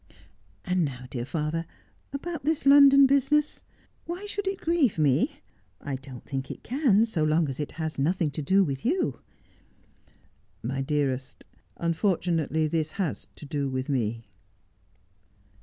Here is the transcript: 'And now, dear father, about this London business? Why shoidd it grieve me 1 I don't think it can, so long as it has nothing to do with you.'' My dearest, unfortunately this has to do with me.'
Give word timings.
'And 0.65 0.83
now, 0.83 1.05
dear 1.11 1.25
father, 1.25 1.67
about 2.11 2.43
this 2.43 2.65
London 2.65 3.05
business? 3.05 3.63
Why 4.05 4.25
shoidd 4.25 4.47
it 4.47 4.59
grieve 4.59 4.97
me 4.97 5.41
1 5.77 5.89
I 5.89 5.95
don't 5.97 6.25
think 6.25 6.49
it 6.49 6.63
can, 6.63 7.05
so 7.05 7.23
long 7.23 7.47
as 7.49 7.59
it 7.59 7.73
has 7.73 7.99
nothing 7.99 8.31
to 8.31 8.41
do 8.41 8.63
with 8.63 8.83
you.'' 8.83 9.19
My 10.73 10.81
dearest, 10.81 11.43
unfortunately 11.77 12.65
this 12.65 12.93
has 12.93 13.27
to 13.35 13.45
do 13.45 13.69
with 13.69 13.89
me.' 13.89 14.25